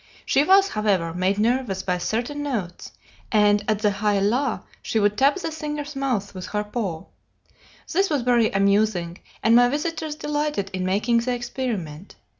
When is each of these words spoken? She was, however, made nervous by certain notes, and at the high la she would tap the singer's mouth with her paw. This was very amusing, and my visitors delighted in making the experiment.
She 0.25 0.43
was, 0.43 0.69
however, 0.69 1.13
made 1.13 1.37
nervous 1.37 1.83
by 1.83 1.99
certain 1.99 2.41
notes, 2.41 2.91
and 3.31 3.63
at 3.67 3.77
the 3.83 3.91
high 3.91 4.17
la 4.19 4.61
she 4.81 4.99
would 4.99 5.15
tap 5.15 5.35
the 5.35 5.51
singer's 5.51 5.95
mouth 5.95 6.33
with 6.33 6.47
her 6.47 6.63
paw. 6.63 7.05
This 7.93 8.09
was 8.09 8.23
very 8.23 8.49
amusing, 8.49 9.19
and 9.43 9.55
my 9.55 9.69
visitors 9.69 10.15
delighted 10.15 10.71
in 10.73 10.87
making 10.87 11.19
the 11.19 11.35
experiment. 11.35 12.15